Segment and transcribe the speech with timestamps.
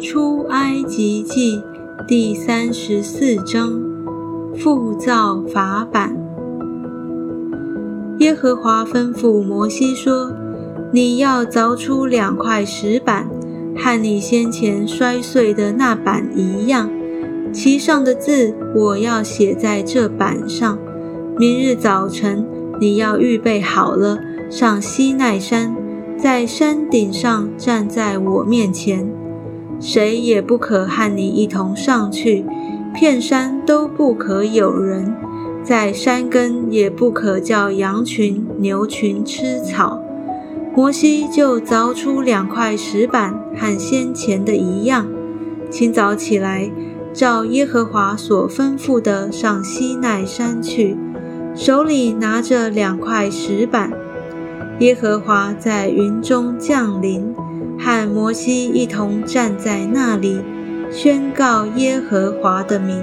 [0.00, 1.62] 出埃及记
[2.06, 3.80] 第三十四章，
[4.56, 6.16] 复造法版。
[8.18, 10.32] 耶和华吩咐摩西说
[10.92, 13.28] ：“你要凿出两块石板，
[13.76, 16.90] 和你先前摔碎的那板一样，
[17.52, 20.78] 其上的字我要写在这板上。
[21.38, 22.44] 明日早晨
[22.80, 24.18] 你要预备好了，
[24.50, 25.76] 上西奈山，
[26.18, 29.08] 在山顶上站在我面前。”
[29.80, 32.44] 谁也不可和你一同上去，
[32.92, 35.14] 片山都不可有人，
[35.62, 40.02] 在山根也不可叫羊群、牛群吃草。
[40.74, 45.06] 摩西就凿出两块石板，和先前的一样。
[45.70, 46.68] 清早起来，
[47.12, 50.96] 照耶和华所吩咐的上西奈山去，
[51.54, 53.92] 手里拿着两块石板。
[54.80, 57.34] 耶和华在云中降临。
[57.80, 60.40] 和摩西一同站在那里，
[60.90, 63.00] 宣告耶和华的名。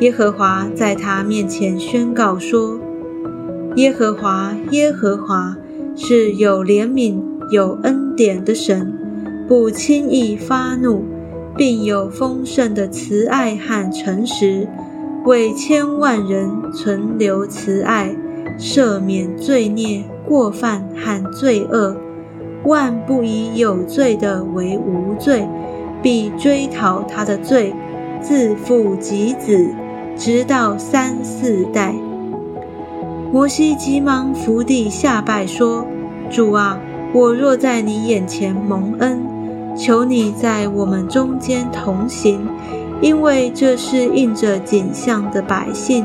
[0.00, 2.78] 耶和华在他面前宣告说
[3.76, 5.56] ：“耶和华，耶和华
[5.96, 7.18] 是有怜悯、
[7.50, 8.92] 有恩典的神，
[9.48, 11.02] 不轻易发怒，
[11.56, 14.68] 并有丰盛的慈爱和诚实，
[15.24, 18.14] 为千万人存留慈爱，
[18.58, 21.96] 赦免罪孽、过犯和罪恶。”
[22.64, 25.46] 万不以有罪的为无罪，
[26.02, 27.72] 必追讨他的罪，
[28.20, 29.70] 自父及子，
[30.16, 31.94] 直到三四代。
[33.32, 35.86] 摩西急忙伏地下拜说
[36.28, 36.80] ：“主啊，
[37.12, 39.20] 我若在你眼前蒙恩，
[39.76, 42.48] 求你在我们中间同行，
[43.00, 46.04] 因为这是应着景象的百姓。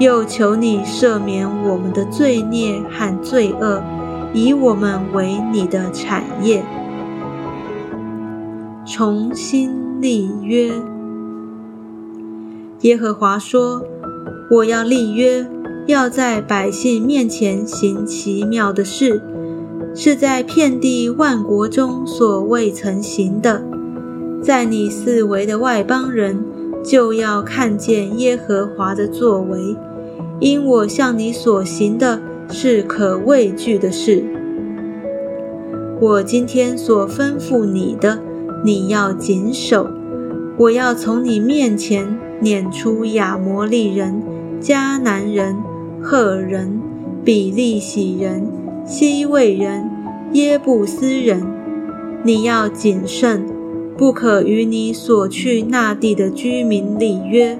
[0.00, 3.80] 又求你赦免我们的罪孽和罪恶。”
[4.32, 6.64] 以我们为你的产业，
[8.86, 10.70] 重新立约。
[12.82, 13.82] 耶和华说
[14.52, 15.44] ：“我要立约，
[15.88, 19.20] 要在百姓面前行奇妙的事，
[19.96, 23.64] 是在遍地万国中所未曾行的。
[24.40, 26.44] 在你四围的外邦人，
[26.84, 29.76] 就要看见耶和华的作为，
[30.40, 32.20] 因我向你所行的。”
[32.52, 34.24] 是可畏惧的事。
[36.00, 38.18] 我今天所吩咐你的，
[38.64, 39.88] 你要谨守。
[40.58, 44.20] 我要从你面前撵出亚摩利人、
[44.60, 45.56] 迦南人、
[46.02, 46.80] 赫人、
[47.24, 48.48] 比利洗人、
[48.84, 49.88] 西魏人、
[50.32, 51.46] 耶布斯人。
[52.24, 53.46] 你要谨慎，
[53.96, 57.56] 不可与你所去那地的居民立约，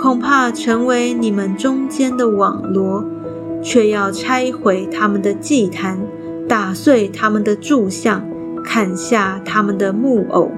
[0.00, 3.04] 恐怕成为你们中间的网罗。
[3.62, 6.00] 却要拆毁他们的祭坛，
[6.48, 8.26] 打碎他们的柱像，
[8.64, 10.50] 砍下他们的木偶，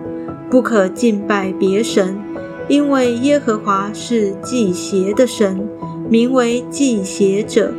[0.48, 2.16] 不可敬拜别神，
[2.68, 5.68] 因为耶和华是祭邪的神，
[6.08, 7.74] 名为祭邪者。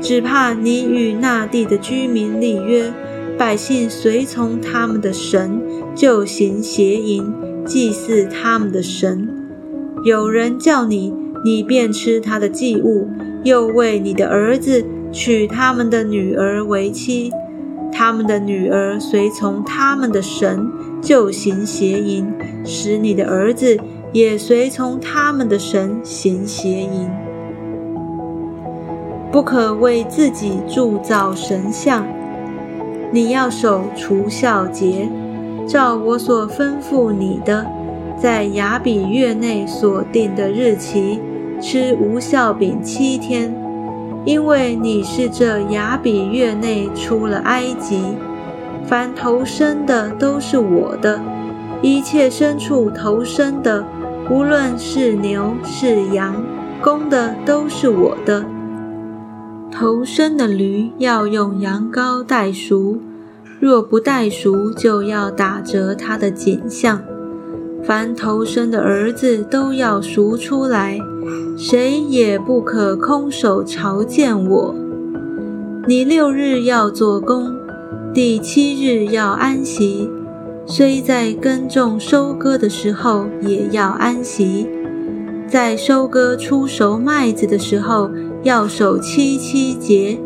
[0.00, 2.92] 只怕你与那地的居民立约，
[3.36, 5.60] 百姓随从他们的神，
[5.96, 7.34] 就行邪淫，
[7.66, 9.39] 祭祀他们的神。
[10.02, 13.08] 有人叫你，你便吃他的祭物。
[13.42, 17.32] 又为你的儿子娶他们的女儿为妻，
[17.90, 22.30] 他们的女儿随从他们的神，就行邪淫，
[22.66, 23.78] 使你的儿子
[24.12, 27.08] 也随从他们的神行邪淫。
[29.32, 32.06] 不可为自己铸造神像。
[33.10, 35.08] 你要守除孝节，
[35.66, 37.66] 照我所吩咐你的，
[38.20, 41.20] 在雅比月内所定的日期。
[41.62, 43.54] 吃无效饼七天，
[44.24, 48.02] 因为你是这雅比月内出了埃及。
[48.86, 51.20] 凡投生的都是我的，
[51.82, 53.84] 一切牲畜投生的，
[54.30, 56.42] 无论是牛是羊，
[56.80, 58.46] 公的都是我的。
[59.70, 63.02] 投生的驴要用羊羔代赎，
[63.60, 67.02] 若不代赎，就要打折它的景象。
[67.84, 70.98] 凡投生的儿子都要赎出来。
[71.56, 74.74] 谁也不可空手朝见我。
[75.86, 77.54] 你六日要做工，
[78.14, 80.08] 第七日要安息。
[80.66, 84.68] 虽在耕种收割的时候也要安息，
[85.48, 88.10] 在收割出熟麦子的时候
[88.42, 90.18] 要守七七节，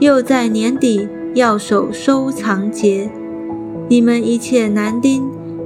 [0.00, 3.10] 又在年底要守收藏节。
[3.88, 5.22] 你们一切男丁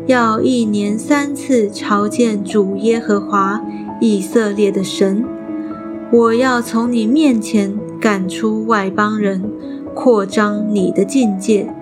[0.07, 3.61] 要一年三次朝见主耶和华。
[4.01, 5.25] 以色列的神，
[6.11, 9.41] 我要从你面前赶出外邦人，
[9.95, 11.73] 扩张你的境界。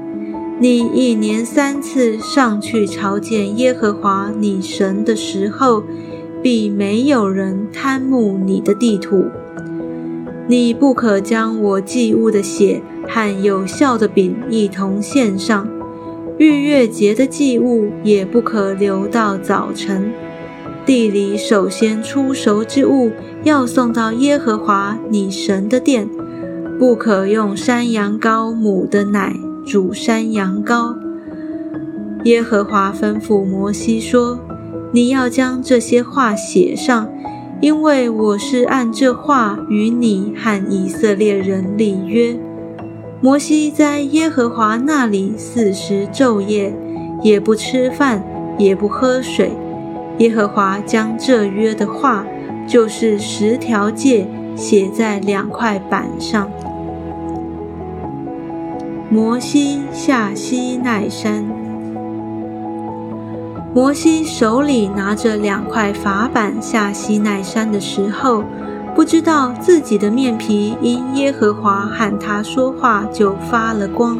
[0.58, 5.82] 你一年三次上去朝见耶和华你神的时候，
[6.42, 9.24] 必没有人贪慕你的地土。
[10.46, 15.66] 你不可将我祭物的血和有效的饼一同献上，
[16.40, 20.10] 逾越节的祭物也不可留到早晨。
[20.86, 23.10] 地里首先出熟之物
[23.44, 26.08] 要送到耶和华你神的殿，
[26.78, 30.96] 不可用山羊羔母的奶煮山羊羔。
[32.24, 34.40] 耶和华吩咐摩西说
[34.94, 37.06] ：“你要将这些话写上，
[37.60, 42.34] 因为我是按这话与你和以色列人立约。”
[43.22, 46.74] 摩西在耶和华那里四十昼夜，
[47.22, 48.24] 也不吃饭，
[48.56, 49.52] 也不喝水。
[50.16, 52.24] 耶和华将这约的话，
[52.66, 54.26] 就是十条诫，
[54.56, 56.50] 写在两块板上。
[59.10, 61.44] 摩西下西奈山，
[63.74, 68.42] 摩西手里拿着两块法板下西奈山的时候，
[68.94, 74.18] 不知道自己的面皮因耶和华喊他说话就发了光。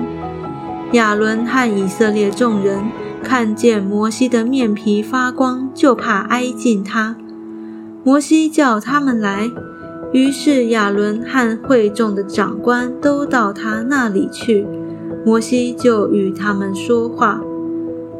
[0.92, 2.84] 亚伦和以色列众人。
[3.22, 7.16] 看见摩西的面皮发光，就怕挨近他。
[8.02, 9.50] 摩西叫他们来，
[10.10, 14.66] 于是亚伦和会众的长官都到他那里去。
[15.22, 17.42] 摩西就与他们说话。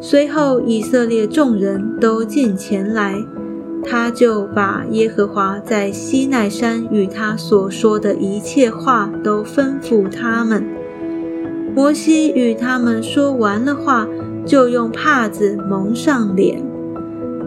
[0.03, 3.25] 随后以色列众人都进前来，
[3.85, 10.65] 他就把耶和华在西奈山与他所说的一切话都吩咐他们。
[11.75, 14.07] 摩西与他们说完了话。
[14.47, 16.63] 就用帕子蒙上脸，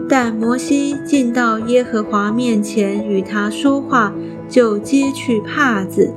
[0.08, 4.14] 但摩西进到耶和华面前与他说话，
[4.48, 6.14] 就揭去帕子。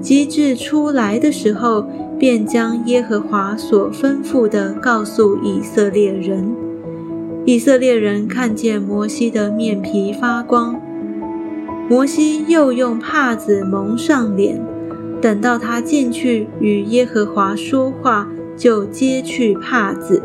[0.00, 1.86] 及至出来的时候，
[2.18, 6.52] 便将耶和华所吩咐的告诉以色列人。
[7.48, 10.78] 以色列人看见摩西的面皮发光，
[11.88, 14.60] 摩西又用帕子蒙上脸，
[15.22, 18.28] 等到他进去与耶和华说话。
[18.54, 20.20] 就揭去帕子。